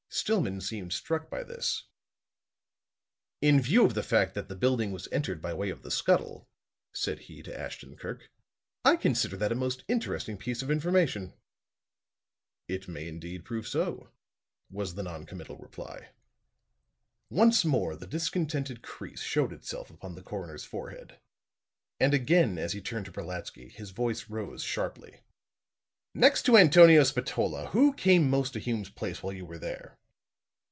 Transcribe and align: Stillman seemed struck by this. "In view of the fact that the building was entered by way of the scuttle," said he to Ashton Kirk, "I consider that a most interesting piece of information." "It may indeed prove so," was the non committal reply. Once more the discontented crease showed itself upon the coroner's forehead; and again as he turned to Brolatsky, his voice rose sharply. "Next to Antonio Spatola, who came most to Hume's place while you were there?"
Stillman 0.13 0.59
seemed 0.59 0.91
struck 0.91 1.29
by 1.29 1.41
this. 1.41 1.85
"In 3.41 3.61
view 3.61 3.85
of 3.85 3.93
the 3.93 4.03
fact 4.03 4.33
that 4.33 4.49
the 4.49 4.57
building 4.57 4.91
was 4.91 5.07
entered 5.09 5.41
by 5.41 5.53
way 5.53 5.69
of 5.69 5.83
the 5.83 5.89
scuttle," 5.89 6.49
said 6.91 7.17
he 7.21 7.41
to 7.43 7.57
Ashton 7.57 7.95
Kirk, 7.95 8.29
"I 8.83 8.97
consider 8.97 9.37
that 9.37 9.53
a 9.53 9.55
most 9.55 9.85
interesting 9.87 10.35
piece 10.37 10.61
of 10.61 10.69
information." 10.69 11.31
"It 12.67 12.89
may 12.89 13.07
indeed 13.07 13.45
prove 13.45 13.65
so," 13.65 14.09
was 14.69 14.95
the 14.95 15.03
non 15.03 15.25
committal 15.25 15.57
reply. 15.57 16.09
Once 17.29 17.63
more 17.63 17.95
the 17.95 18.05
discontented 18.05 18.81
crease 18.83 19.21
showed 19.21 19.53
itself 19.53 19.89
upon 19.89 20.15
the 20.15 20.21
coroner's 20.23 20.65
forehead; 20.65 21.21
and 22.01 22.13
again 22.13 22.57
as 22.57 22.73
he 22.73 22.81
turned 22.81 23.05
to 23.05 23.13
Brolatsky, 23.13 23.69
his 23.69 23.91
voice 23.91 24.27
rose 24.29 24.61
sharply. 24.61 25.21
"Next 26.13 26.43
to 26.47 26.57
Antonio 26.57 27.05
Spatola, 27.05 27.67
who 27.67 27.93
came 27.93 28.29
most 28.29 28.51
to 28.53 28.59
Hume's 28.59 28.89
place 28.89 29.23
while 29.23 29.31
you 29.33 29.45
were 29.45 29.57
there?" 29.57 29.97